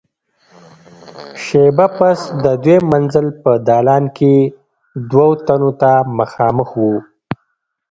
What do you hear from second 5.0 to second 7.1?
دوو تنو ته مخامخ وو.